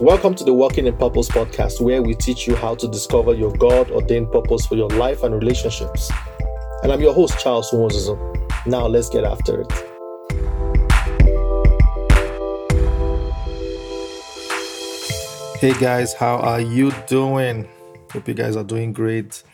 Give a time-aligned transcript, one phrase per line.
[0.00, 3.52] Welcome to the Walking in Purpose podcast, where we teach you how to discover your
[3.52, 6.10] God ordained purpose for your life and relationships.
[6.82, 8.10] And I'm your host, Charles Moses.
[8.66, 9.72] Now, let's get after it.
[15.60, 17.68] Hey guys, how are you doing?
[18.12, 19.44] Hope you guys are doing great.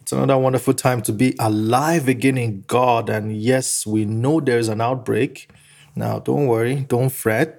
[0.00, 3.10] It's another wonderful time to be alive again in God.
[3.10, 5.50] And yes, we know there's an outbreak.
[5.96, 7.58] Now, don't worry, don't fret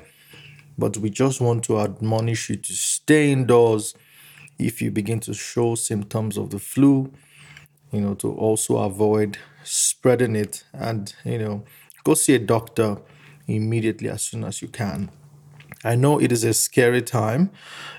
[0.79, 3.93] but we just want to admonish you to stay indoors
[4.57, 7.11] if you begin to show symptoms of the flu,
[7.91, 11.63] you know, to also avoid spreading it and, you know,
[12.03, 12.97] go see a doctor
[13.47, 15.09] immediately as soon as you can.
[15.83, 17.51] I know it is a scary time,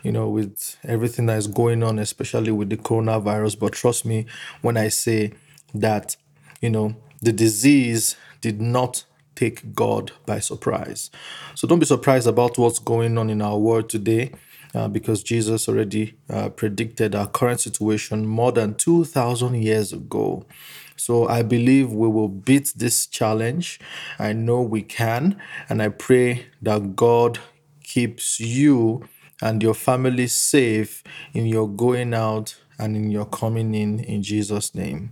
[0.02, 4.26] you know, with everything that is going on, especially with the coronavirus, but trust me
[4.60, 5.32] when I say
[5.74, 6.16] that,
[6.60, 9.04] you know, the disease did not
[9.40, 11.10] take God by surprise.
[11.54, 14.32] So don't be surprised about what's going on in our world today.
[14.72, 20.46] Uh, because Jesus already uh, predicted our current situation more than 2,000 years ago.
[20.94, 23.80] So I believe we will beat this challenge.
[24.16, 25.42] I know we can.
[25.68, 27.40] And I pray that God
[27.82, 29.02] keeps you
[29.42, 31.02] and your family safe
[31.34, 35.10] in your going out and in your coming in, in Jesus' name.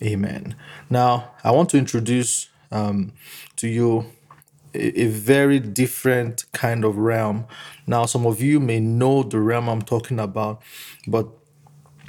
[0.00, 0.54] Amen.
[0.88, 3.12] Now, I want to introduce um,
[3.56, 4.06] to you
[4.74, 7.46] a, very different kind of realm.
[7.86, 10.62] Now, some of you may know the realm I'm talking about,
[11.06, 11.28] but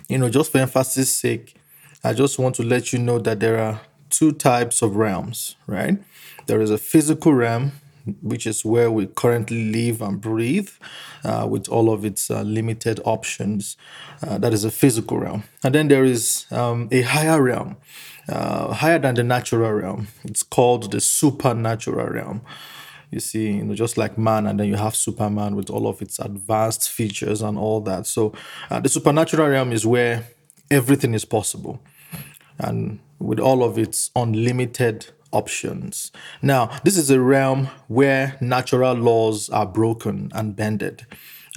[0.10, 1.56] you know, just for emphasis' sake,
[2.04, 5.98] I just want to let you know that there are two types of realms, right?
[6.46, 7.74] There is a physical realm,
[8.22, 10.70] which is where we currently live and breathe
[11.26, 13.76] uh, with all of its uh, limited options.
[14.26, 15.44] Uh, that is a physical realm.
[15.64, 17.76] And then there is um, a higher realm,
[18.30, 20.08] uh, higher than the natural realm.
[20.24, 22.42] It's called the supernatural realm.
[23.12, 26.02] You see, you know, just like man, and then you have Superman with all of
[26.02, 28.06] its advanced features and all that.
[28.06, 28.34] So,
[28.70, 30.28] uh, the supernatural realm is where
[30.70, 31.82] everything is possible,
[32.60, 36.12] and with all of its unlimited options.
[36.42, 41.06] Now, this is a realm where natural laws are broken and bended.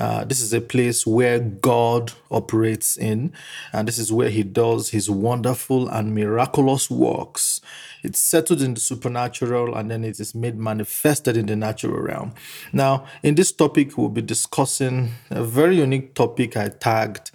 [0.00, 3.34] Uh, this is a place where God operates in,
[3.70, 7.60] and this is where He does His wonderful and miraculous works.
[8.02, 12.32] It's settled in the supernatural and then it is made manifested in the natural realm.
[12.72, 17.30] Now, in this topic, we'll be discussing a very unique topic I tagged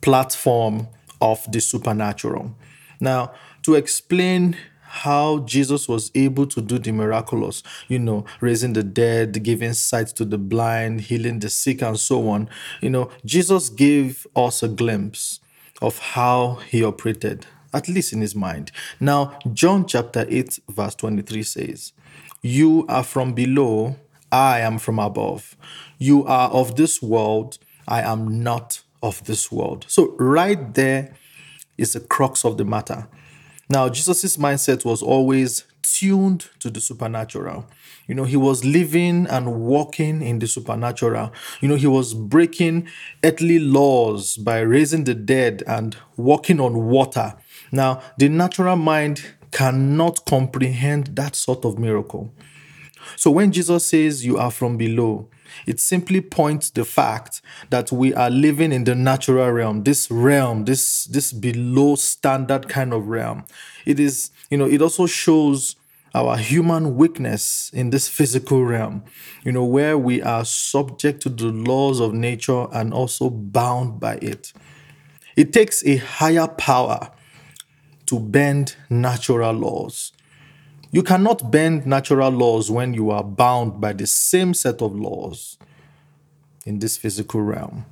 [0.00, 0.88] Platform
[1.20, 2.56] of the Supernatural.
[2.98, 3.34] Now,
[3.64, 4.56] to explain
[4.90, 10.08] how Jesus was able to do the miraculous, you know, raising the dead, giving sight
[10.08, 12.48] to the blind, healing the sick, and so on.
[12.80, 15.38] You know, Jesus gave us a glimpse
[15.80, 18.72] of how he operated, at least in his mind.
[18.98, 21.92] Now, John chapter 8, verse 23 says,
[22.42, 23.94] You are from below,
[24.32, 25.56] I am from above.
[25.98, 29.84] You are of this world, I am not of this world.
[29.86, 31.14] So, right there
[31.78, 33.06] is the crux of the matter.
[33.70, 37.66] Now, Jesus' mindset was always tuned to the supernatural.
[38.08, 41.32] You know, he was living and walking in the supernatural.
[41.60, 42.88] You know, he was breaking
[43.22, 47.36] earthly laws by raising the dead and walking on water.
[47.70, 52.34] Now, the natural mind cannot comprehend that sort of miracle.
[53.14, 55.28] So when Jesus says you are from below,
[55.66, 57.40] it simply points the fact
[57.70, 62.92] that we are living in the natural realm, this realm, this this below standard kind
[62.92, 63.44] of realm.
[63.86, 65.76] It is, you know, it also shows
[66.14, 69.04] our human weakness in this physical realm,
[69.44, 74.14] you know, where we are subject to the laws of nature and also bound by
[74.16, 74.52] it.
[75.36, 77.10] It takes a higher power
[78.06, 80.12] to bend natural laws.
[80.92, 85.56] You cannot bend natural laws when you are bound by the same set of laws
[86.66, 87.86] in this physical realm.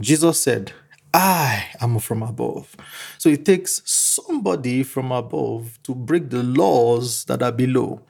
[0.00, 0.72] Jesus said,
[1.14, 2.76] I am from above.
[3.16, 8.02] So it takes somebody from above to break the laws that are below.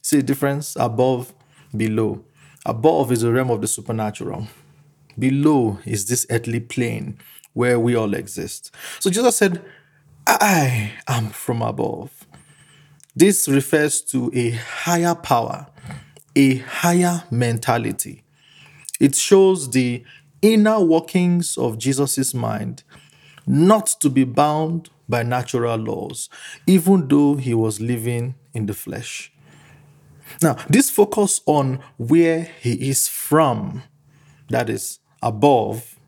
[0.00, 0.74] See the difference?
[0.74, 1.32] Above,
[1.76, 2.24] below.
[2.66, 4.48] Above is the realm of the supernatural.
[5.16, 7.16] Below is this earthly plane
[7.52, 8.74] where we all exist.
[8.98, 9.62] So Jesus said,
[10.26, 12.21] I am from above.
[13.14, 15.66] This refers to a higher power,
[16.34, 18.24] a higher mentality.
[18.98, 20.02] It shows the
[20.40, 22.84] inner workings of Jesus' mind
[23.46, 26.30] not to be bound by natural laws,
[26.66, 29.30] even though he was living in the flesh.
[30.40, 33.82] Now, this focus on where he is from,
[34.48, 35.98] that is, above,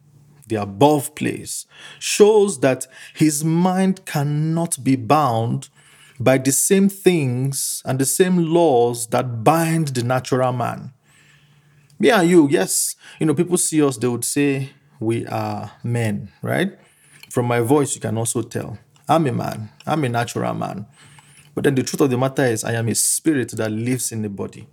[0.46, 1.66] the above place,
[1.98, 5.68] shows that his mind cannot be bound
[6.24, 10.94] by the same things and the same laws that bind the natural man.
[11.98, 16.32] Me and you, yes, you know, people see us, they would say we are men,
[16.40, 16.78] right?
[17.28, 18.78] From my voice, you can also tell.
[19.06, 20.86] I'm a man, I'm a natural man.
[21.54, 24.22] But then the truth of the matter is, I am a spirit that lives in
[24.22, 24.66] the body.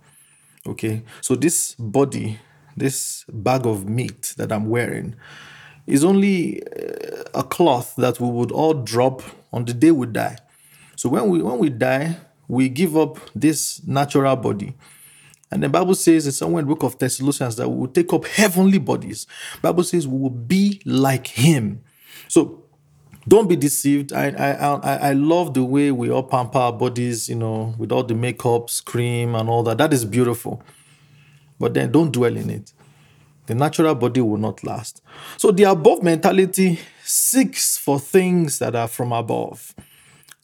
[0.66, 2.38] Okay, so this body,
[2.76, 5.16] this bag of meat that I'm wearing,
[5.86, 9.22] is only uh, a cloth that we would all drop
[9.52, 10.38] on the day we die.
[11.02, 12.16] So when we when we die,
[12.46, 14.76] we give up this natural body.
[15.50, 18.12] And the Bible says in somewhere in the book of Thessalonians that we will take
[18.12, 19.26] up heavenly bodies.
[19.60, 21.82] Bible says we will be like him.
[22.28, 22.62] So
[23.26, 24.12] don't be deceived.
[24.12, 27.90] I I I, I love the way we all pamper our bodies, you know, with
[27.90, 29.78] all the makeups, cream, and all that.
[29.78, 30.62] That is beautiful.
[31.58, 32.72] But then don't dwell in it.
[33.46, 35.02] The natural body will not last.
[35.36, 39.74] So the above mentality seeks for things that are from above.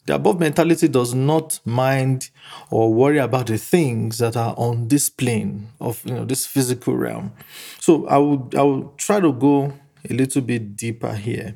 [0.09, 2.31] The above mentality does not mind
[2.71, 6.97] or worry about the things that are on this plane of you know this physical
[6.97, 7.31] realm.
[7.79, 9.71] So I will I will try to go
[10.09, 11.55] a little bit deeper here.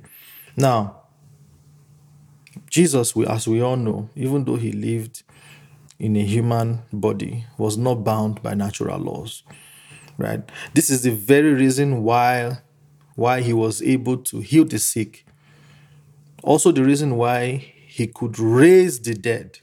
[0.56, 1.02] Now,
[2.70, 5.24] Jesus, as we all know, even though he lived
[5.98, 9.42] in a human body, was not bound by natural laws.
[10.20, 10.44] Right?
[10.76, 12.60] This is the very reason why
[13.16, 15.26] why he was able to heal the sick.
[16.44, 19.60] Also the reason why he could raise the dead,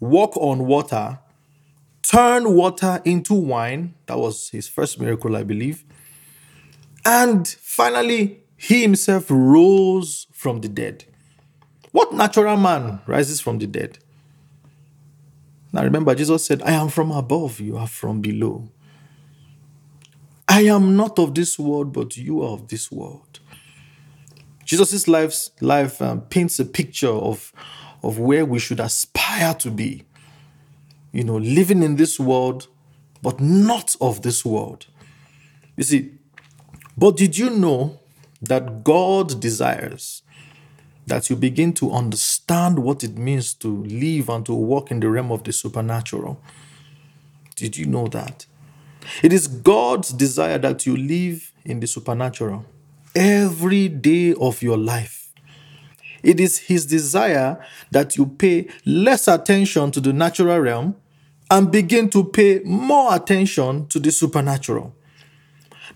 [0.00, 1.18] walk on water,
[2.00, 3.92] turn water into wine.
[4.06, 5.84] That was his first miracle, I believe.
[7.04, 11.04] And finally, he himself rose from the dead.
[11.92, 13.98] What natural man rises from the dead?
[15.70, 18.70] Now remember, Jesus said, I am from above, you are from below.
[20.48, 23.40] I am not of this world, but you are of this world.
[24.64, 27.52] Jesus' life's life um, paints a picture of,
[28.02, 30.04] of where we should aspire to be.
[31.12, 32.66] You know, living in this world,
[33.22, 34.86] but not of this world.
[35.76, 36.12] You see,
[36.96, 38.00] but did you know
[38.42, 40.22] that God desires
[41.06, 45.10] that you begin to understand what it means to live and to walk in the
[45.10, 46.40] realm of the supernatural.
[47.56, 48.46] Did you know that?
[49.22, 52.64] It is God's desire that you live in the supernatural
[53.14, 55.32] every day of your life.
[56.22, 60.96] It is His desire that you pay less attention to the natural realm
[61.50, 64.94] and begin to pay more attention to the supernatural.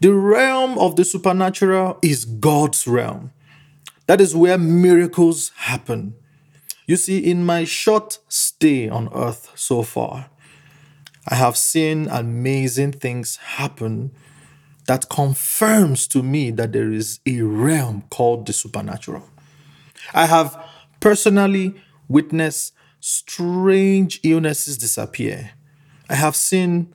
[0.01, 3.33] The realm of the supernatural is God's realm.
[4.07, 6.15] That is where miracles happen.
[6.87, 10.31] You see, in my short stay on earth so far,
[11.27, 14.13] I have seen amazing things happen
[14.89, 19.29] that confirms to me that there is a realm called the supernatural.
[20.15, 20.59] I have
[20.99, 21.75] personally
[22.09, 25.51] witnessed strange illnesses disappear.
[26.09, 26.95] I have seen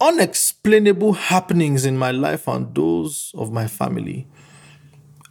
[0.00, 4.26] unexplainable happenings in my life and those of my family.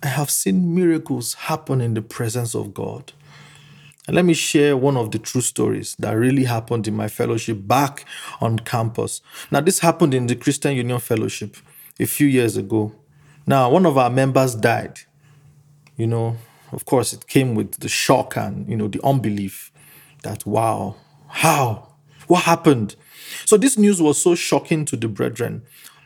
[0.03, 3.13] I have seen miracles happen in the presence of God.
[4.05, 7.67] And let me share one of the true stories that really happened in my fellowship
[7.67, 8.05] back
[8.39, 9.21] on campus.
[9.49, 11.57] Now, this happened in the Christian Union Fellowship
[11.99, 12.93] a few years ago.
[13.47, 14.99] Now, one of our members died.
[15.97, 16.37] You know,
[16.71, 19.71] of course, it came with the shock and, you know, the unbelief
[20.23, 20.95] that, wow,
[21.27, 21.93] how?
[22.27, 22.95] What happened?
[23.45, 25.63] So, this news was so shocking to the brethren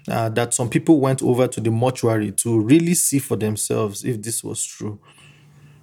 [0.07, 4.21] uh, that some people went over to the mortuary to really see for themselves if
[4.21, 4.99] this was true.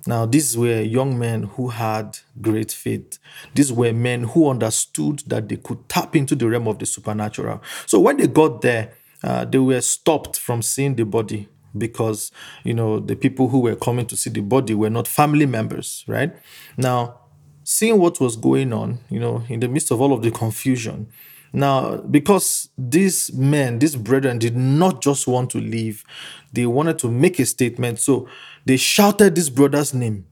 [0.07, 3.19] Now, these were young men who had great faith.
[3.55, 7.61] These were men who understood that they could tap into the realm of the supernatural.
[7.87, 8.93] So when they got there,
[9.23, 12.33] uh, they were stopped from seeing the body because
[12.65, 16.05] you know the people who were coming to see the body were not family members,
[16.07, 16.35] right?
[16.77, 17.21] Now,
[17.65, 21.09] seeing what was going on, you know, in the midst of all of the confusion,
[21.57, 26.05] now, because these men, these brethren, did not just want to leave,
[26.53, 27.99] they wanted to make a statement.
[27.99, 28.29] So
[28.67, 30.27] they shouted this brother's name.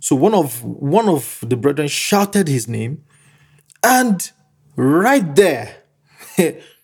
[0.00, 3.04] So one of one of the brethren shouted his name,
[3.82, 4.30] and
[4.74, 5.82] right there,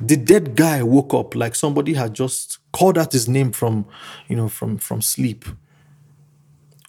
[0.00, 3.86] the dead guy woke up like somebody had just called out his name from,
[4.28, 5.44] you know, from from sleep.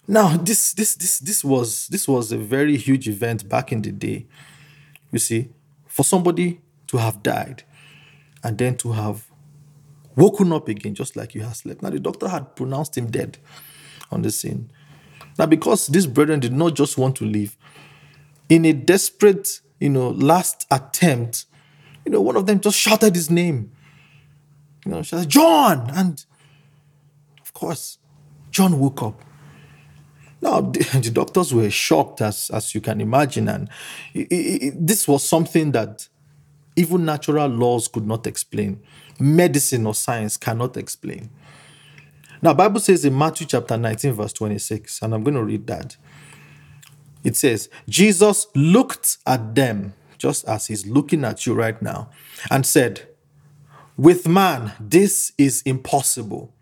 [0.06, 3.92] Now, this this this this was this was a very huge event back in the
[3.92, 4.26] day.
[5.12, 5.50] You see,
[5.86, 7.64] for somebody to have died
[8.42, 9.26] and then to have
[10.16, 11.82] woken up again just like you had slept.
[11.82, 13.38] Now, the doctor had pronounced him dead
[14.10, 14.70] on the scene.
[15.38, 17.56] Now, because these brethren did not just want to leave,
[18.48, 21.46] in a desperate, you know, last attempt,
[22.04, 23.72] you know, one of them just shouted his name.
[24.84, 25.90] You know, shouted, John!
[25.94, 26.24] And
[27.42, 27.98] of course,
[28.50, 29.22] John woke up.
[30.42, 33.48] Now, the, the, doctors were shocked, as, as you can imagine.
[33.48, 33.68] And
[34.14, 36.08] it, it, this was something that
[36.76, 38.80] even natural laws could not explain.
[39.18, 41.30] Medicine or science cannot explain.
[42.42, 45.96] Now, Bible says in Matthew chapter 19, verse 26, and I'm going to read that.
[47.22, 52.10] It says, Jesus looked at them, just as he's looking at you right now,
[52.50, 53.08] and said,
[53.96, 56.54] With man, this is impossible,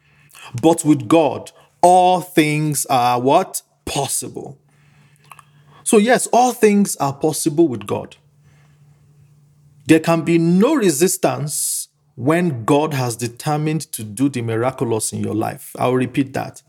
[0.62, 1.50] but with God,
[1.82, 3.62] all things are what?
[3.84, 4.58] Possible.
[5.82, 8.16] So, yes, all things are possible with God.
[9.86, 15.34] There can be no resistance when God has determined to do the miraculous in your
[15.34, 15.74] life.
[15.78, 16.62] I'll repeat that.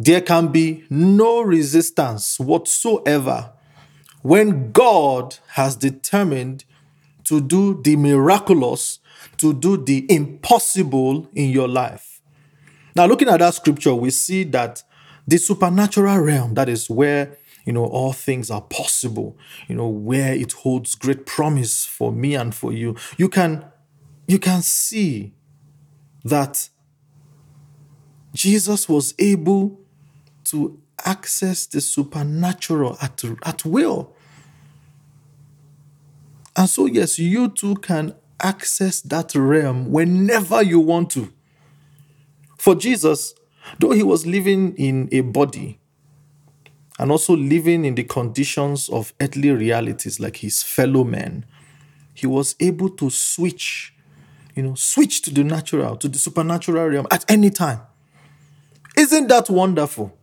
[0.00, 3.52] There can be no resistance whatsoever
[4.22, 6.64] when God has determined
[7.24, 9.00] to do the miraculous,
[9.38, 12.20] to do the impossible in your life.
[12.94, 14.82] Now, looking at that scripture, we see that
[15.26, 19.38] the supernatural realm, that is where you know all things are possible
[19.68, 23.64] you know where it holds great promise for me and for you you can
[24.26, 25.32] you can see
[26.24, 26.68] that
[28.34, 29.80] jesus was able
[30.42, 34.14] to access the supernatural at, at will
[36.56, 41.32] and so yes you too can access that realm whenever you want to
[42.58, 43.34] for jesus
[43.78, 45.78] though he was living in a body
[46.98, 51.44] and also living in the conditions of earthly realities like his fellow men,
[52.14, 53.92] he was able to switch,
[54.54, 57.80] you know, switch to the natural, to the supernatural realm at any time.
[58.96, 60.16] Isn't that wonderful?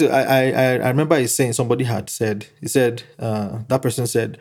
[0.00, 4.38] I, I, I remember he saying, somebody had said, he said, uh, that person said,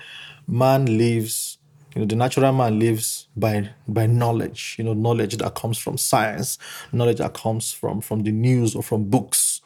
[0.48, 1.58] man lives,
[1.96, 5.98] you know, the natural man lives by by knowledge, you know, knowledge that comes from
[5.98, 6.58] science,
[6.93, 9.62] knowledge that comes from from the news or from books.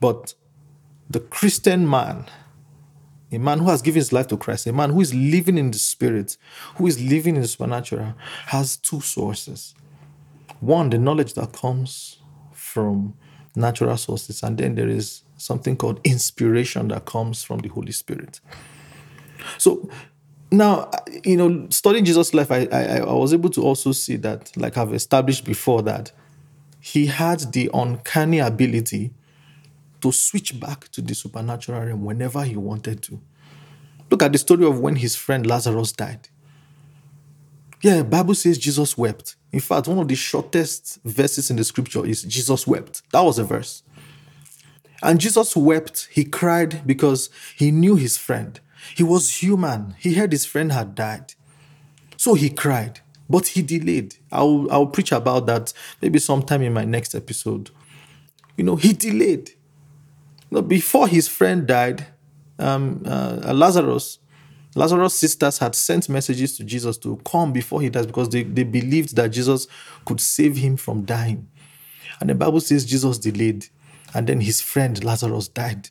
[0.00, 0.34] But
[1.10, 2.24] the Christian man,
[3.30, 5.70] a man who has given his life to Christ, a man who is living in
[5.70, 6.38] the spirit,
[6.76, 8.14] who is living in the supernatural,
[8.46, 9.74] has two sources.
[10.60, 12.18] One, the knowledge that comes
[12.52, 13.14] from
[13.58, 18.40] natural sources, and then there is something called inspiration that comes from the Holy Spirit.
[19.58, 19.88] So
[20.50, 20.90] now,
[21.24, 24.76] you know, studying Jesus' life, I, I, I was able to also see that, like
[24.76, 26.12] I've established before, that
[26.80, 29.12] he had the uncanny ability
[30.00, 33.20] to switch back to the supernatural realm whenever he wanted to.
[34.10, 36.28] Look at the story of when his friend Lazarus died.
[37.80, 39.36] Yeah, Bible says Jesus wept.
[39.52, 43.02] In fact, one of the shortest verses in the scripture is Jesus wept.
[43.12, 43.82] That was a verse.
[45.02, 48.58] And Jesus wept, he cried because he knew his friend.
[48.96, 49.94] He was human.
[49.98, 51.34] He heard his friend had died.
[52.16, 54.16] So he cried, but he delayed.
[54.32, 57.70] I'll, I'll preach about that maybe sometime in my next episode.
[58.56, 59.52] You know, he delayed
[60.66, 62.06] before his friend died,
[62.58, 64.18] um, uh, Lazarus,
[64.78, 68.62] Lazarus' sisters had sent messages to Jesus to come before he dies because they, they
[68.62, 69.66] believed that Jesus
[70.04, 71.48] could save him from dying.
[72.20, 73.66] And the Bible says Jesus delayed,
[74.14, 75.90] and then his friend Lazarus died.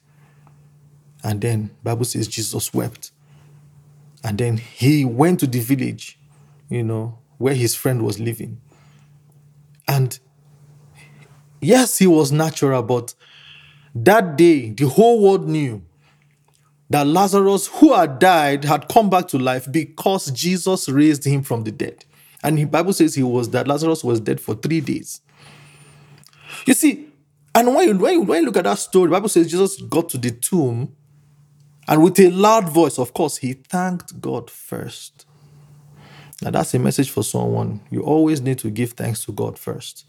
[1.22, 3.12] And then Bible says Jesus wept.
[4.24, 6.18] And then he went to the village,
[6.70, 8.62] you know, where his friend was living.
[9.86, 10.18] And
[11.60, 13.14] yes, he was natural, but
[13.94, 15.84] that day, the whole world knew
[16.90, 21.64] that Lazarus, who had died, had come back to life because Jesus raised him from
[21.64, 22.06] the dead.
[22.44, 25.22] And the Bible says he was that Lazarus was dead for three days.
[26.66, 27.08] You see,
[27.54, 29.82] and when you, when you, when you look at that story, the Bible says Jesus
[29.82, 30.96] got to the tomb
[31.88, 35.26] and with a loud voice, of course, he thanked God first.
[36.42, 37.80] Now, that's a message for someone.
[37.90, 40.06] You always need to give thanks to God first.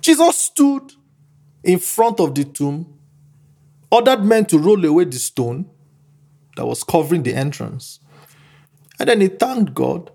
[0.00, 0.92] Jesus stood
[1.64, 2.97] in front of the tomb,
[3.90, 5.68] ordered men to roll away the stone
[6.56, 8.00] that was covering the entrance.
[8.98, 10.10] And then he thanked God.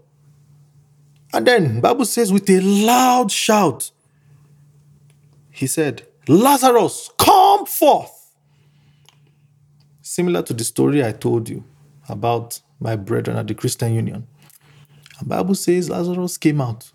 [1.33, 3.91] And then Bible says with a loud shout,
[5.49, 8.31] he said, Lazarus, come forth.
[10.01, 11.63] Similar to the story I told you
[12.09, 14.27] about my brethren at the Christian Union.
[15.19, 16.91] The Bible says Lazarus came out.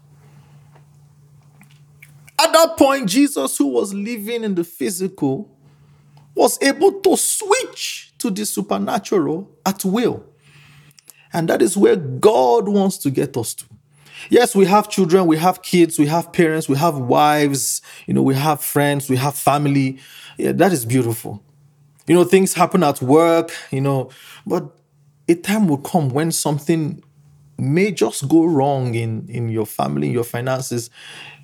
[2.38, 5.50] At that point, Jesus, who was living in the physical,
[6.38, 10.24] was able to switch to the supernatural at will.
[11.32, 13.64] And that is where God wants to get us to.
[14.30, 18.22] Yes, we have children, we have kids, we have parents, we have wives, you know,
[18.22, 19.98] we have friends, we have family.
[20.36, 21.42] Yeah, that is beautiful.
[22.06, 24.10] You know, things happen at work, you know,
[24.46, 24.76] but
[25.28, 27.02] a time will come when something
[27.58, 30.88] may just go wrong in, in your family, in your finances,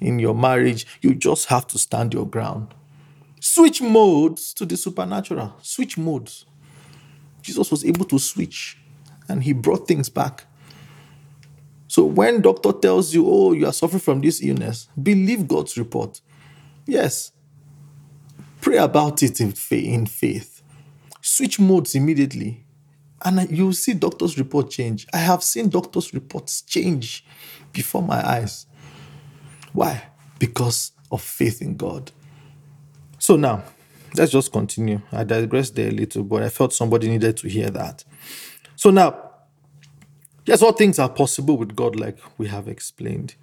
[0.00, 0.86] in your marriage.
[1.00, 2.74] You just have to stand your ground.
[3.46, 5.54] Switch modes to the supernatural.
[5.60, 6.46] Switch modes.
[7.42, 8.78] Jesus was able to switch
[9.28, 10.46] and he brought things back.
[11.86, 16.22] So when doctor tells you, "Oh, you are suffering from this illness," believe God's report.
[16.86, 17.32] Yes.
[18.62, 20.62] Pray about it in faith.
[21.20, 22.64] Switch modes immediately.
[23.26, 25.06] And you'll see doctor's report change.
[25.12, 27.26] I have seen doctor's reports change
[27.74, 28.64] before my eyes.
[29.74, 30.04] Why?
[30.38, 32.10] Because of faith in God.
[33.25, 33.64] So now,
[34.19, 35.00] let's just continue.
[35.11, 38.04] I digressed there a little, but I felt somebody needed to hear that.
[38.76, 39.31] So now,
[40.45, 43.35] yes, all things are possible with God, like we have explained.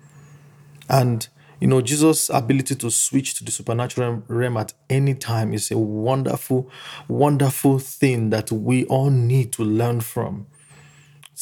[0.88, 1.28] And
[1.60, 5.80] you know, Jesus' ability to switch to the supernatural realm at any time is a
[5.80, 6.70] wonderful,
[7.08, 10.46] wonderful thing that we all need to learn from.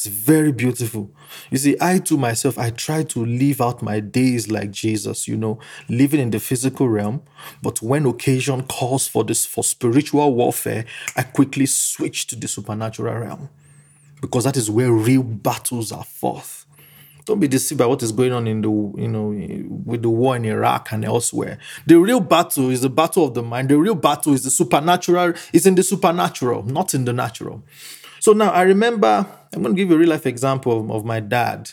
[0.00, 1.10] It's very beautiful.
[1.50, 5.36] You see, I to myself, I try to live out my days like Jesus, you
[5.36, 5.58] know,
[5.90, 7.20] living in the physical realm.
[7.62, 13.14] But when occasion calls for this for spiritual warfare, I quickly switch to the supernatural
[13.14, 13.50] realm.
[14.22, 16.64] Because that is where real battles are fought.
[17.26, 19.28] Don't be deceived by what is going on in the you know
[19.84, 21.58] with the war in Iraq and elsewhere.
[21.84, 23.68] The real battle is the battle of the mind.
[23.68, 25.34] The real battle is the supernatural.
[25.52, 27.62] Is in the supernatural, not in the natural.
[28.20, 29.26] So now I remember.
[29.52, 31.72] I'm going to give you a real life example of, my dad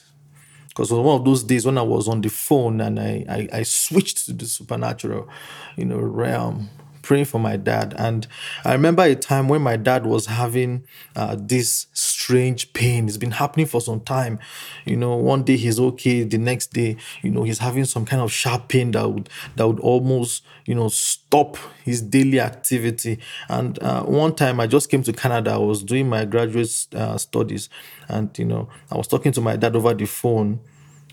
[0.69, 3.25] because it was one of those days when I was on the phone and I,
[3.29, 5.29] I, I switched to the supernatural,
[5.75, 6.69] you know, realm
[7.07, 7.93] praying for my dad.
[7.97, 8.27] And
[8.65, 10.83] I remember a time when my dad was having
[11.15, 13.07] uh, this strange pain.
[13.07, 14.39] It's been happening for some time.
[14.83, 18.21] You know, one day he's okay, the next day, you know, he's having some kind
[18.21, 23.19] of sharp pain that would that would almost, you know, stop his daily activity.
[23.47, 25.51] And uh, one time I just came to Canada.
[25.51, 27.69] I was doing my graduate uh, studies,
[28.09, 30.59] and you know, I was talking to my dad over the phone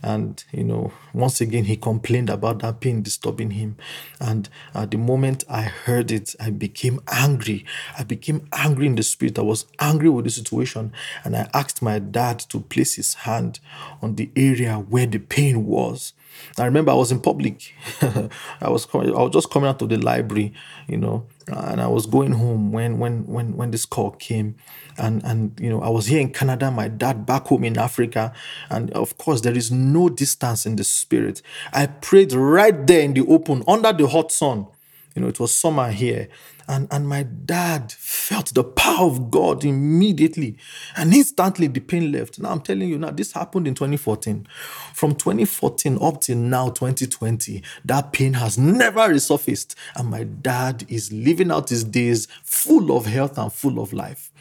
[0.04, 3.76] and, you know, once again, he complained about that pain disturbing him.
[4.20, 7.64] And at the moment I heard it, I became angry.
[7.98, 9.38] I became angry in the spirit.
[9.38, 10.92] I was angry with the situation.
[11.24, 13.60] And I asked my dad to place his hand
[14.02, 16.12] on the area where the pain was.
[16.58, 17.74] I remember I was in public.
[18.02, 20.52] I was I was just coming out of the library,
[20.88, 24.56] you know, and I was going home when when when when this call came,
[24.98, 28.32] and and you know I was here in Canada, my dad back home in Africa,
[28.70, 31.42] and of course there is no distance in the spirit.
[31.72, 34.66] I prayed right there in the open under the hot sun.
[35.14, 36.28] You know, it was summer here.
[36.66, 40.56] And, and my dad felt the power of God immediately.
[40.96, 42.38] And instantly the pain left.
[42.38, 44.46] Now I'm telling you now, this happened in 2014.
[44.92, 49.74] From 2014 up till now, 2020, that pain has never resurfaced.
[49.94, 54.32] And my dad is living out his days full of health and full of life.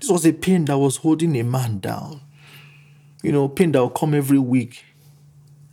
[0.00, 2.20] This was a pain that was holding a man down.
[3.22, 4.84] You know, pain that will come every week.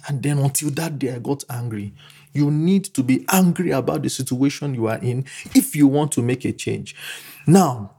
[0.07, 1.93] And then until that day, I got angry.
[2.33, 6.21] You need to be angry about the situation you are in if you want to
[6.21, 6.95] make a change.
[7.45, 7.91] Now,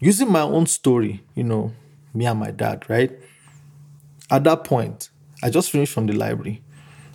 [0.00, 1.72] using my own story, you know,
[2.12, 3.12] me and my dad, right?
[4.30, 5.10] At that point,
[5.42, 6.62] I just finished from the library.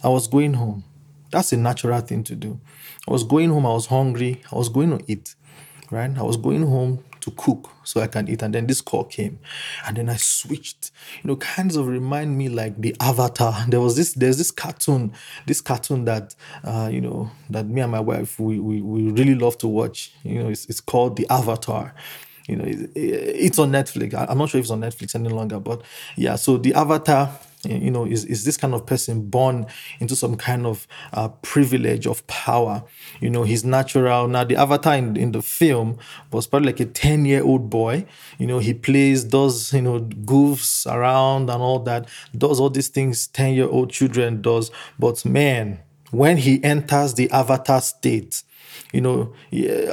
[0.04, 0.84] I was going home.
[1.32, 2.60] That's a natural thing to do.
[3.08, 5.36] I was going home, I was hungry, I was going to eat,
[5.90, 6.16] right?
[6.18, 8.42] I was going home to cook so I can eat.
[8.42, 9.40] And then this call came.
[9.88, 10.92] And then I switched.
[11.24, 13.66] You know, kinds of remind me like the avatar.
[13.72, 15.14] There was this, there's this cartoon,
[15.46, 19.36] this cartoon that uh, you know, that me and my wife we we, we really
[19.36, 20.12] love to watch.
[20.24, 21.94] You know, it's, it's called the Avatar
[22.48, 25.84] you know it's on netflix i'm not sure if it's on netflix any longer but
[26.18, 27.30] yeah so the avatar
[27.66, 29.68] you know, is, is this kind of person born
[30.00, 32.84] into some kind of uh, privilege of power?
[33.20, 34.28] You know, he's natural.
[34.28, 35.98] Now, the avatar in, in the film
[36.32, 38.06] was probably like a 10 year old boy.
[38.38, 42.88] You know, he plays, does, you know, goofs around and all that, does all these
[42.88, 44.72] things 10 year old children does.
[44.98, 45.80] But man,
[46.12, 48.44] when he enters the avatar state,
[48.92, 49.34] you know,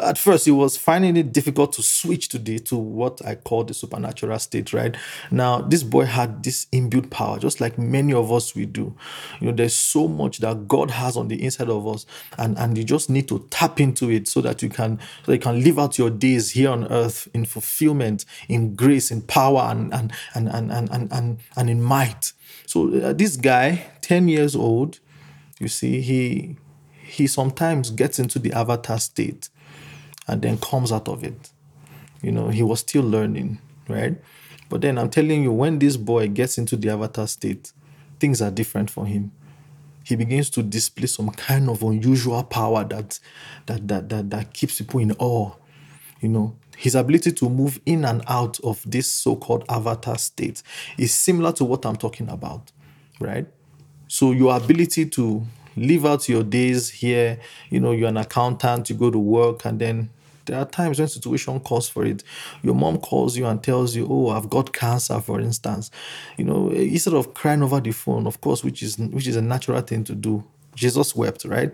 [0.02, 3.64] at first he was finding it difficult to switch to the to what I call
[3.64, 4.72] the supernatural state.
[4.72, 4.96] Right
[5.30, 8.94] now, this boy had this inbuilt power, just like many of us we do.
[9.40, 12.06] You know, there's so much that God has on the inside of us,
[12.36, 15.38] and and you just need to tap into it so that you can so you
[15.38, 19.92] can live out your days here on earth in fulfillment, in grace, in power, and
[19.92, 22.32] and and and and and, and, and in might.
[22.66, 24.98] So uh, this guy, ten years old,
[25.58, 26.56] you see, he
[27.08, 29.48] he sometimes gets into the avatar state
[30.26, 31.50] and then comes out of it.
[32.22, 34.16] You know, he was still learning, right?
[34.68, 37.72] But then I'm telling you, when this boy gets into the avatar state,
[38.20, 39.32] things are different for him.
[40.04, 43.18] He begins to display some kind of unusual power that
[43.66, 45.52] that that that, that keeps people in awe.
[46.20, 50.62] You know, his ability to move in and out of this so-called avatar state
[50.98, 52.72] is similar to what I'm talking about,
[53.20, 53.46] right?
[54.08, 55.46] So your ability to
[55.86, 57.38] live out your days here.
[57.70, 60.10] You know, you're an accountant, you go to work, and then
[60.46, 62.24] There are times when situation calls for it.
[62.62, 65.90] Your mom calls you and tells you, "Oh, I've got cancer," for instance.
[66.38, 69.42] You know, instead of crying over the phone, of course, which is which is a
[69.42, 70.42] natural thing to do.
[70.74, 71.70] Jesus wept, right?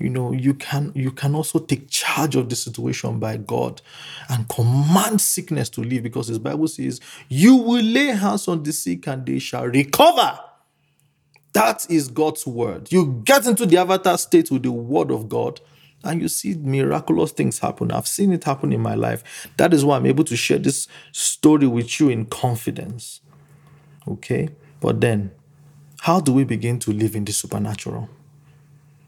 [0.00, 3.80] You know, you can you can also take charge of the situation by God
[4.28, 8.72] and command sickness to leave because his Bible says, "You will lay hands on the
[8.72, 10.40] sick and they shall recover."
[11.56, 12.92] That is God's word.
[12.92, 15.58] You get into the avatar state with the word of God
[16.04, 17.90] and you see miraculous things happen.
[17.90, 19.48] I've seen it happen in my life.
[19.56, 23.22] That is why I'm able to share this story with you in confidence.
[24.06, 24.50] Okay?
[24.80, 25.30] But then,
[26.00, 28.10] how do we begin to live in the supernatural?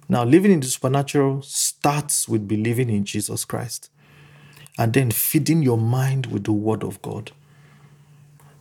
[0.09, 3.91] Now, living in the supernatural starts with believing in Jesus Christ
[4.79, 7.31] and then feeding your mind with the word of God.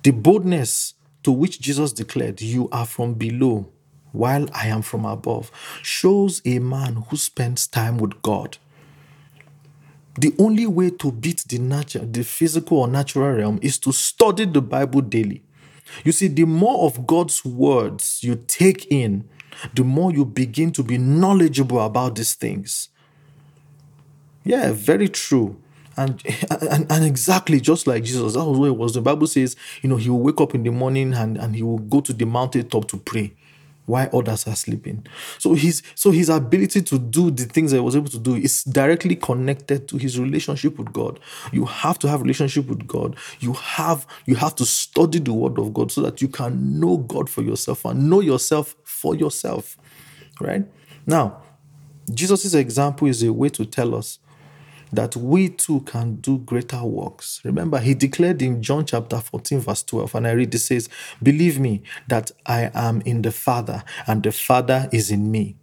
[0.03, 3.71] The boldness to which Jesus declared, You are from below,
[4.17, 5.51] while I am from above,
[5.81, 8.57] shows a man who spends time with God.
[10.19, 14.45] The only way to beat the natural, the physical or natural realm is to study
[14.45, 15.43] the Bible daily.
[16.03, 19.29] You see, the more of God's words you take in,
[19.73, 22.89] the more you begin to be knowledgeable about these things.
[24.43, 25.61] Yeah, very true.
[25.95, 26.21] And,
[26.71, 28.93] and and exactly just like Jesus, that was what it was.
[28.93, 31.63] The Bible says, you know, he will wake up in the morning and, and he
[31.63, 33.33] will go to the mountaintop to pray
[33.87, 35.07] while others are sleeping.
[35.39, 38.35] So his so his ability to do the things that he was able to do
[38.35, 41.19] is directly connected to his relationship with God.
[41.51, 43.15] You have to have relationship with God.
[43.39, 46.97] You have you have to study the word of God so that you can know
[46.97, 49.77] God for yourself and know yourself for yourself.
[50.39, 50.65] Right?
[51.05, 51.41] Now,
[52.13, 54.19] Jesus' example is a way to tell us
[54.91, 57.41] that we too can do greater works.
[57.43, 60.89] Remember, he declared in John chapter 14, verse 12, and I read this says,
[61.21, 65.55] Believe me that I am in the Father, and the Father is in me.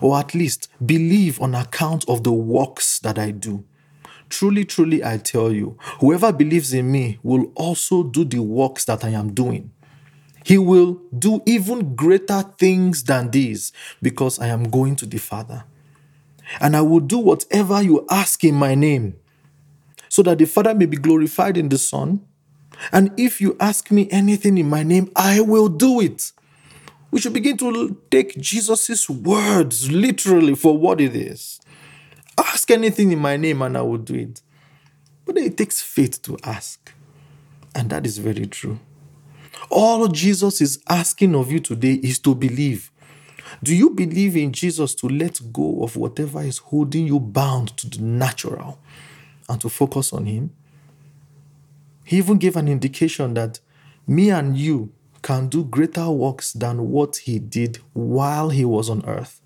[0.00, 3.64] Or at least believe on account of the works that I do.
[4.28, 9.04] Truly, truly, I tell you, whoever believes in me will also do the works that
[9.04, 9.72] I am doing.
[10.44, 15.64] He will do even greater things than these because I am going to the Father
[16.60, 19.16] and I will do whatever you ask in my name,
[20.08, 22.20] so that the Father may be glorified in the Son.
[22.90, 26.32] And if you ask me anything in my name, I will do it.
[27.10, 31.60] We should begin to take Jesus' words literally for what it is.
[32.38, 34.40] Ask anything in my name and I will do it.
[35.24, 36.92] But it takes faith to ask.
[37.74, 38.78] And that is very true.
[39.70, 42.91] All Jesus is asking of you today is to believe.
[43.62, 47.88] Do you believe in Jesus to let go of whatever is holding you bound to
[47.88, 48.78] the natural
[49.48, 50.50] and to focus on Him?
[52.04, 53.60] He even gave an indication that
[54.06, 59.04] me and you can do greater works than what He did while He was on
[59.06, 59.40] earth.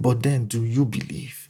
[0.00, 1.48] But then, do you believe?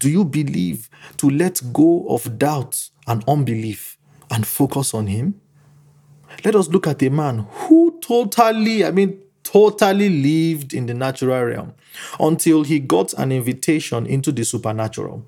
[0.00, 3.98] Do you believe to let go of doubt and unbelief
[4.30, 5.40] and focus on Him?
[6.44, 11.44] Let us look at a man who totally, I mean, totally lived in the natural
[11.44, 11.74] realm
[12.18, 15.24] until he got an invitation into the supernatural.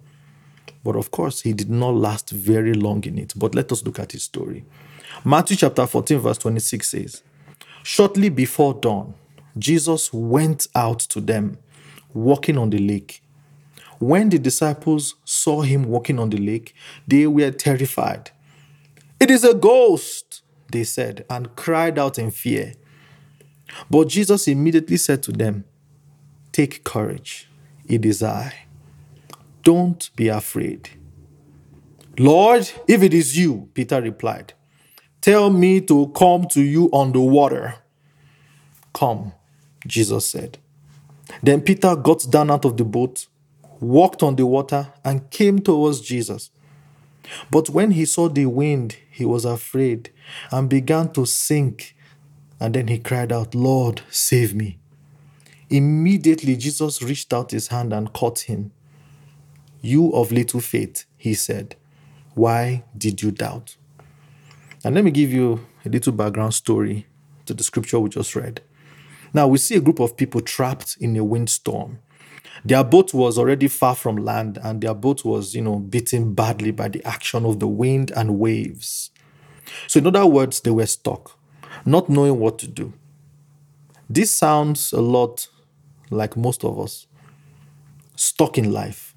[0.85, 3.33] But of course, he did not last very long in it.
[3.37, 4.65] But let us look at his story.
[5.25, 7.23] Matthew chapter 14, verse 26 says,
[7.83, 9.15] Shortly before dawn,
[9.57, 11.59] Jesus went out to them,
[12.13, 13.23] walking on the lake.
[13.99, 16.75] When the disciples saw him walking on the lake,
[17.07, 18.31] they were terrified.
[19.19, 22.75] It is a ghost, they said, and cried out in fear.
[23.91, 25.65] But Jesus immediately said to them,
[26.53, 27.49] Take courage,
[27.87, 28.55] it is I.
[29.63, 30.91] Don't be afraid.
[32.19, 34.55] Lord, if it is you, Peter replied,
[35.21, 37.77] tell me to come to you on the water.
[38.93, 39.33] Come,
[39.87, 40.59] Jesus said.
[41.43, 43.27] Then Peter got down out of the boat,
[43.79, 46.51] walked on the water, and came towards Jesus.
[47.51, 50.11] But when he saw the wind, he was afraid
[50.51, 51.95] and began to sink
[52.61, 54.79] and then he cried out, Lord, save me.
[55.71, 58.73] Immediately, Jesus reached out his hand and caught him.
[59.81, 61.77] You of little faith, he said,
[62.35, 63.77] why did you doubt?
[64.85, 67.07] And let me give you a little background story
[67.47, 68.63] to the scripture we just read.
[69.35, 71.99] Now, we see a group of people trapped in a windstorm.
[72.65, 76.71] Their boat was already far from land, and their boat was, you know, beaten badly
[76.71, 79.11] by the action of the wind and waves.
[79.87, 81.38] So, in other words, they were stuck
[81.85, 82.93] not knowing what to do.
[84.09, 85.49] This sounds a lot
[86.11, 87.07] like most of us,
[88.17, 89.15] stuck in life,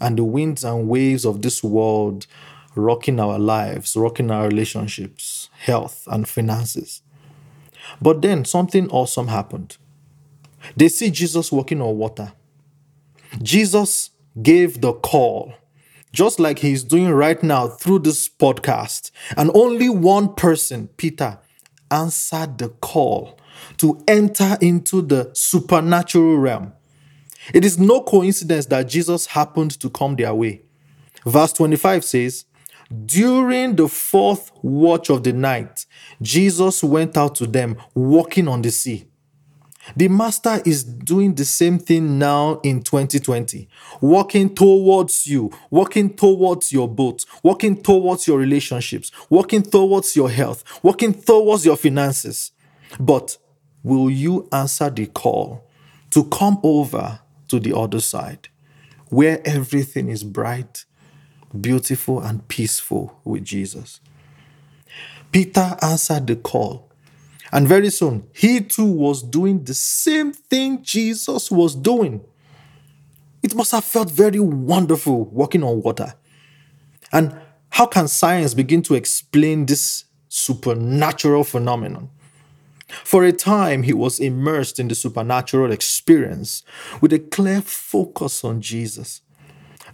[0.00, 2.26] and the winds and waves of this world
[2.74, 7.02] rocking our lives, rocking our relationships, health, and finances.
[8.00, 9.78] But then something awesome happened.
[10.76, 12.32] They see Jesus walking on water.
[13.42, 15.54] Jesus gave the call.
[16.12, 19.10] just like he's doing right now through this podcast.
[19.36, 21.38] And only one person, Peter,
[21.90, 23.38] answered the call
[23.78, 26.72] to enter into the supernatural realm.
[27.54, 30.62] It is no coincidence that Jesus happened to come their way.
[31.24, 32.44] Verse 25 says,
[33.04, 35.86] During the fourth watch of the night,
[36.22, 39.07] Jesus went out to them walking on the sea.
[39.96, 43.68] The master is doing the same thing now in 2020,
[44.00, 50.64] walking towards you, walking towards your boat, walking towards your relationships, walking towards your health,
[50.82, 52.52] walking towards your finances.
[53.00, 53.38] But
[53.82, 55.64] will you answer the call
[56.10, 58.48] to come over to the other side
[59.08, 60.84] where everything is bright,
[61.58, 64.00] beautiful, and peaceful with Jesus?
[65.30, 66.87] Peter answered the call
[67.52, 72.20] and very soon, he too was doing the same thing Jesus was doing.
[73.42, 76.14] It must have felt very wonderful walking on water.
[77.12, 77.36] And
[77.70, 82.10] how can science begin to explain this supernatural phenomenon?
[83.04, 86.62] For a time, he was immersed in the supernatural experience
[87.00, 89.20] with a clear focus on Jesus.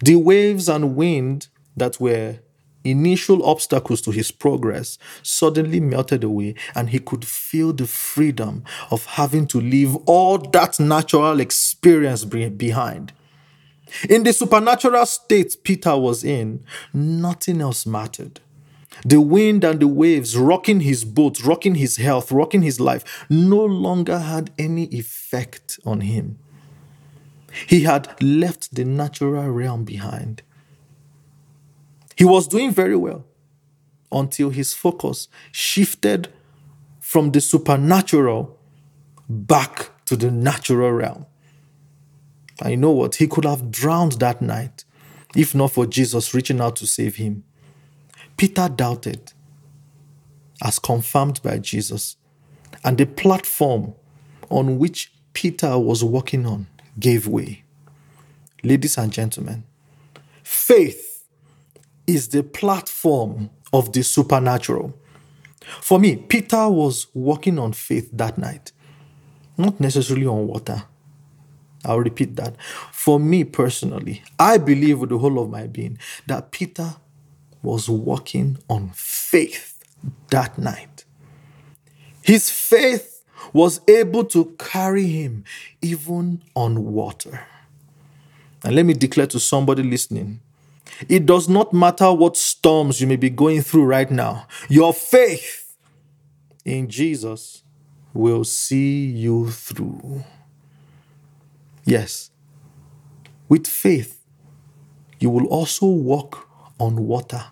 [0.03, 2.39] The waves and wind that were
[2.85, 9.05] initial obstacles to his progress suddenly melted away, and he could feel the freedom of
[9.05, 13.13] having to leave all that natural experience behind.
[14.09, 18.39] In the supernatural state Peter was in, nothing else mattered.
[19.03, 23.63] The wind and the waves rocking his boat, rocking his health, rocking his life, no
[23.63, 26.39] longer had any effect on him.
[27.67, 30.41] He had left the natural realm behind.
[32.15, 33.25] He was doing very well
[34.11, 36.29] until his focus shifted
[36.99, 38.57] from the supernatural
[39.29, 41.25] back to the natural realm.
[42.61, 43.15] And you know what?
[43.15, 44.85] He could have drowned that night
[45.35, 47.43] if not for Jesus reaching out to save him.
[48.37, 49.33] Peter doubted,
[50.63, 52.15] as confirmed by Jesus,
[52.83, 53.93] and the platform
[54.49, 57.63] on which Peter was walking on gave way.
[58.63, 59.65] Ladies and gentlemen,
[60.43, 61.14] faith
[62.07, 64.93] is the platform of the supernatural.
[65.81, 68.71] For me, Peter was walking on faith that night,
[69.57, 70.83] not necessarily on water.
[71.83, 72.55] I'll repeat that.
[72.91, 76.95] For me personally, I believe with the whole of my being that Peter
[77.61, 79.79] was walking on faith
[80.29, 81.05] that night.
[82.21, 85.43] His faith was able to carry him
[85.81, 87.45] even on water.
[88.63, 90.39] And let me declare to somebody listening
[91.09, 95.75] it does not matter what storms you may be going through right now, your faith
[96.63, 97.63] in Jesus
[98.13, 100.23] will see you through.
[101.85, 102.31] Yes,
[103.47, 104.21] with faith,
[105.19, 106.47] you will also walk
[106.79, 107.45] on water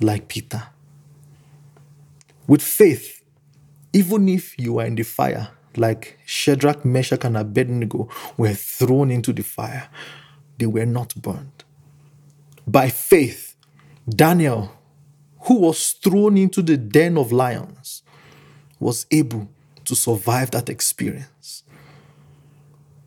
[0.00, 0.64] like Peter.
[2.46, 3.22] With faith,
[3.92, 9.32] even if you are in the fire, like Shadrach, Meshach, and Abednego were thrown into
[9.32, 9.88] the fire,
[10.58, 11.57] they were not burned.
[12.68, 13.56] By faith,
[14.06, 14.70] Daniel,
[15.44, 18.02] who was thrown into the den of lions,
[18.78, 19.48] was able
[19.86, 21.62] to survive that experience.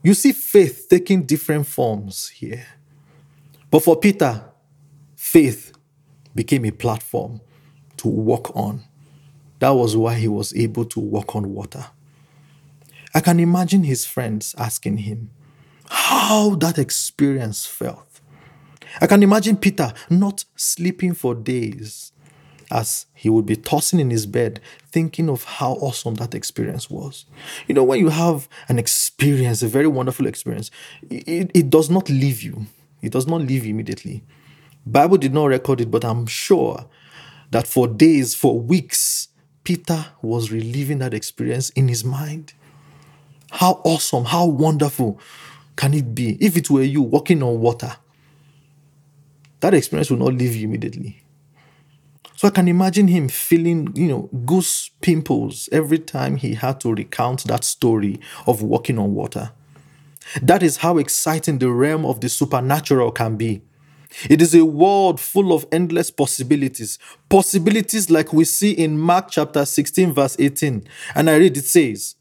[0.02, 2.65] You see faith taking different forms here.
[3.69, 4.43] But for Peter,
[5.15, 5.74] faith
[6.34, 7.39] became a platform
[7.97, 8.84] to walk on.
[9.60, 11.86] That was why he was able to walk on water.
[13.13, 15.30] I can imagine his friends asking him
[15.88, 18.11] how that experience felt.
[18.99, 22.12] I can imagine Peter not sleeping for days
[22.71, 27.25] as he would be tossing in his bed, thinking of how awesome that experience was.
[27.67, 30.71] You know, when you have an experience, a very wonderful experience,
[31.10, 32.65] it, it does not leave you.
[33.01, 34.23] It does not leave immediately.
[34.86, 36.86] Bible did not record it, but I'm sure
[37.51, 39.27] that for days, for weeks,
[39.63, 42.54] Peter was reliving that experience in his mind.
[43.51, 45.19] How awesome, how wonderful
[45.75, 47.97] can it be if it were you walking on water?
[49.62, 51.24] That experience will not leave you immediately.
[52.36, 56.93] So I can imagine him feeling, you know, goose pimples every time he had to
[56.93, 59.52] recount that story of walking on water.
[60.41, 63.62] That is how exciting the realm of the supernatural can be.
[64.30, 66.97] It is a world full of endless possibilities.
[67.30, 70.84] Possibilities like we see in Mark chapter 16, verse 18.
[71.15, 72.15] And I read it says,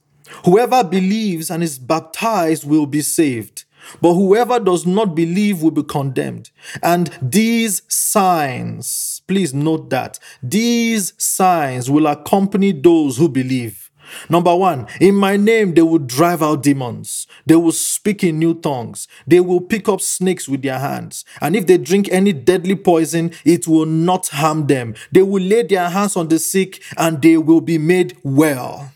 [0.45, 3.65] Whoever believes and is baptized will be saved
[4.01, 6.51] but whoever does not believe will be condemned.
[6.83, 13.91] And these signs, please note that, these signs will accompany those who believe.
[14.29, 17.27] Number one, in my name, they will drive out demons.
[17.47, 19.09] They will speak in new tongues.
[19.27, 21.25] They will pick up snakes with their hands.
[21.41, 24.95] And if they drink any deadly poison, it will not harm them.
[25.13, 28.93] They will lay their hands on the sick and they will be made well.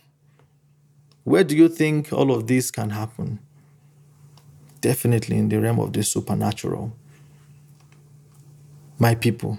[1.24, 3.38] Where do you think all of this can happen?
[4.84, 6.94] Definitely in the realm of the supernatural.
[8.98, 9.58] My people,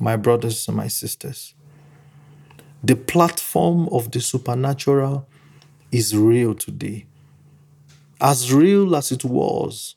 [0.00, 1.54] my brothers and my sisters
[2.86, 5.26] the platform of the supernatural
[5.90, 7.06] is real today.
[8.20, 9.96] As real as it was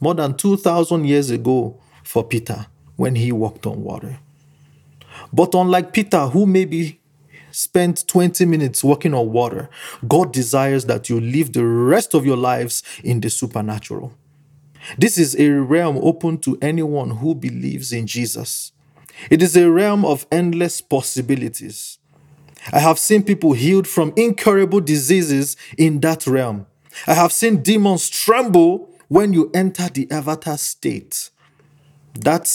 [0.00, 4.18] more than 2,000 years ago for Peter when he walked on water.
[5.30, 7.00] But unlike Peter, who maybe
[7.52, 9.70] spent 20 minutes walking on water,
[10.08, 14.12] God desires that you live the rest of your lives in the supernatural.
[14.98, 18.72] This is a realm open to anyone who believes in Jesus.
[19.30, 21.98] It is a realm of endless possibilities.
[22.72, 26.66] I have seen people healed from incurable diseases in that realm.
[27.06, 31.30] I have seen demons tremble when you enter the avatar state.
[32.14, 32.46] That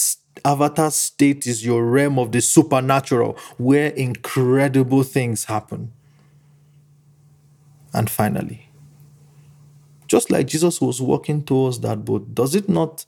[0.46, 5.92] avatar state is your realm of the supernatural where incredible things happen.
[7.94, 8.70] And finally,
[10.08, 13.06] just like Jesus was walking towards that boat, does it not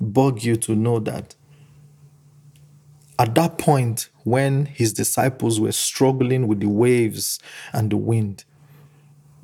[0.00, 1.34] bug you to know that
[3.20, 7.38] at that point, when his disciples were struggling with the waves
[7.70, 8.44] and the wind,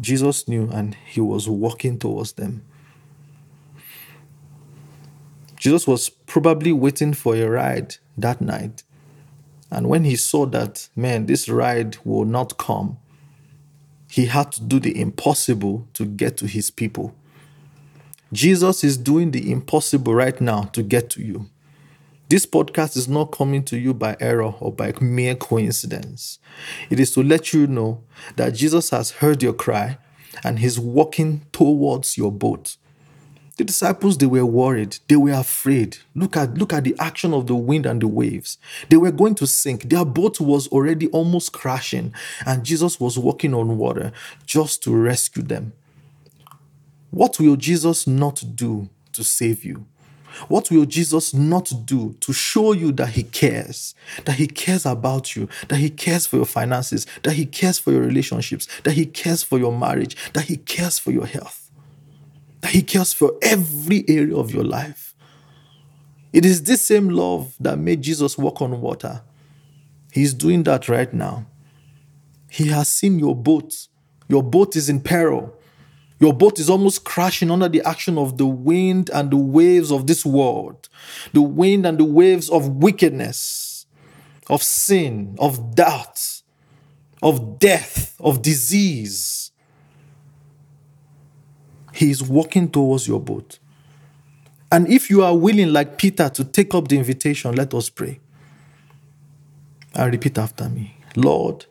[0.01, 2.65] Jesus knew and he was walking towards them.
[5.59, 8.83] Jesus was probably waiting for a ride that night.
[9.71, 12.99] And when he saw that, man, this ride will not come,
[14.09, 17.15] he had to do the impossible to get to his people.
[18.33, 21.49] Jesus is doing the impossible right now to get to you.
[22.29, 26.41] This podcast is not coming to you by error or by mere coincidence.
[26.91, 28.03] It is to let you know
[28.35, 29.99] that Jesus has heard your cry
[30.43, 32.77] and he's walking towards your boat.
[33.57, 35.99] The disciples they were worried, they were afraid.
[36.15, 38.59] Look at look at the action of the wind and the waves.
[38.91, 39.89] They were going to sink.
[39.89, 42.13] Their boat was already almost crashing
[42.45, 44.13] and Jesus was walking on water
[44.45, 45.73] just to rescue them.
[47.11, 49.87] What will Jesus not do to save you?
[50.49, 53.95] What will Jesus not do to show you that He cares?
[54.27, 57.93] That He cares about you, that He cares for your finances, that He cares for
[57.93, 61.66] your relationships, that He cares for your marriage, that He cares for your health,
[62.61, 65.15] that He cares for every area of your life.
[66.33, 69.23] It is this same love that made Jesus walk on water.
[70.13, 71.47] He's doing that right now.
[72.51, 73.89] He has seen your boat.
[74.29, 75.57] Your boat is in peril.
[76.19, 80.07] Your boat is almost crashing under the action of the wind and the waves of
[80.07, 80.89] this world,
[81.33, 83.87] the wind and the waves of wickedness,
[84.49, 86.43] of sin, of doubt,
[87.23, 89.53] of death, of disease.
[91.97, 93.59] He is walking towards your boat.
[94.71, 98.21] And if you are willing, like Peter, to take up the invitation, let us pray.
[99.95, 101.65] And repeat after me Lord,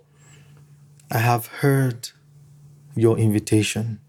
[1.11, 2.09] I have heard
[2.95, 3.99] your invitation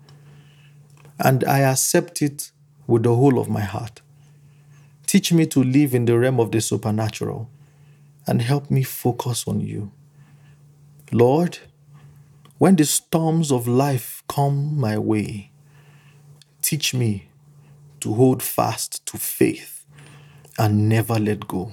[1.19, 2.51] and I accept it
[2.87, 4.01] with the whole of my heart.
[5.07, 7.51] Teach me to live in the realm of the supernatural
[8.27, 9.93] and help me focus on you.
[11.13, 11.59] Lord,
[12.57, 15.51] when the storms of life come my way,
[16.67, 17.29] teach me
[18.01, 19.87] to hold fast to faith
[20.59, 21.73] and never let go.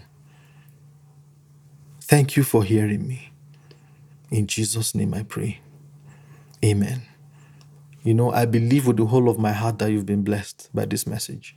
[2.00, 3.32] Thank you for hearing me.
[4.30, 5.62] In Jesus' name I pray.
[6.64, 7.02] Amen.
[8.04, 10.86] You know, I believe with the whole of my heart that you've been blessed by
[10.86, 11.56] this message.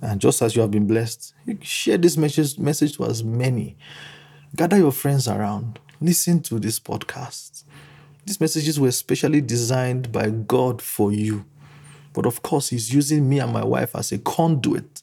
[0.00, 3.76] And just as you have been blessed, you share this message, message to as many.
[4.54, 5.80] Gather your friends around.
[6.00, 7.64] Listen to this podcast.
[8.26, 11.46] These messages were specially designed by God for you.
[12.12, 15.02] But of course, He's using me and my wife as a conduit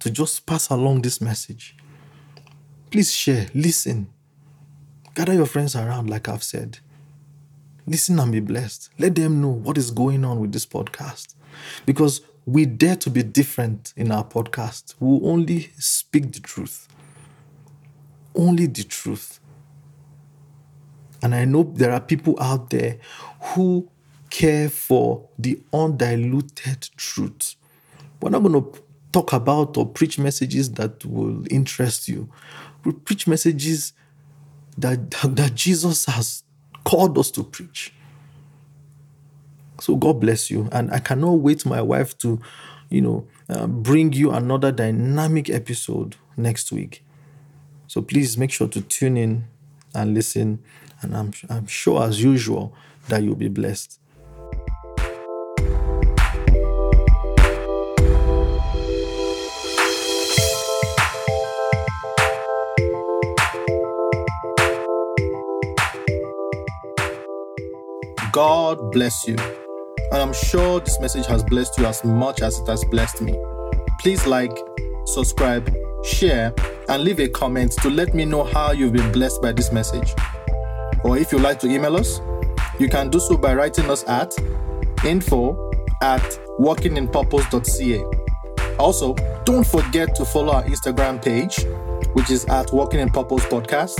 [0.00, 1.76] to just pass along this message.
[2.90, 4.08] Please share, listen.
[5.14, 6.78] Gather your friends around, like I've said.
[7.86, 8.90] Listen and be blessed.
[8.98, 11.34] Let them know what is going on with this podcast.
[11.84, 14.94] Because we dare to be different in our podcast.
[14.98, 16.88] We only speak the truth.
[18.34, 19.40] Only the truth.
[21.22, 22.98] And I know there are people out there
[23.40, 23.89] who
[24.30, 27.56] care for the undiluted truth.
[28.20, 32.30] We're not going to talk about or preach messages that will interest you.
[32.84, 33.92] We preach messages
[34.78, 36.44] that, that Jesus has
[36.84, 37.92] called us to preach.
[39.80, 40.68] So God bless you.
[40.72, 42.40] And I cannot wait my wife to,
[42.90, 47.02] you know, uh, bring you another dynamic episode next week.
[47.86, 49.44] So please make sure to tune in
[49.94, 50.62] and listen
[51.02, 52.74] And I'm, I'm sure, as usual,
[53.08, 53.99] that you'll be blessed.
[68.32, 69.36] God bless you.
[70.12, 73.36] And I'm sure this message has blessed you as much as it has blessed me.
[74.00, 74.56] Please like,
[75.06, 75.74] subscribe,
[76.04, 76.54] share,
[76.88, 80.14] and leave a comment to let me know how you've been blessed by this message.
[81.02, 82.20] Or if you'd like to email us,
[82.78, 84.32] you can do so by writing us at
[85.04, 85.70] info
[86.02, 86.22] at
[86.58, 88.04] walkinginpurpose.ca.
[88.78, 89.14] Also,
[89.44, 91.64] don't forget to follow our Instagram page,
[92.14, 93.98] which is at Walking in Purpose Podcast,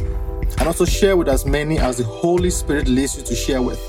[0.59, 3.81] and also share with as many as the Holy Spirit leads you to share with.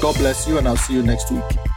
[0.00, 1.67] God bless you, and I'll see you next week.